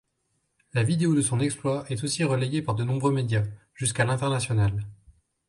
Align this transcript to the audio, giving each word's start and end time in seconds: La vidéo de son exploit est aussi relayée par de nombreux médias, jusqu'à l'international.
La 0.73 0.81
vidéo 0.81 1.13
de 1.13 1.21
son 1.21 1.39
exploit 1.39 1.85
est 1.89 2.03
aussi 2.03 2.23
relayée 2.23 2.63
par 2.63 2.73
de 2.73 2.83
nombreux 2.83 3.11
médias, 3.13 3.45
jusqu'à 3.75 4.03
l'international. 4.03 4.71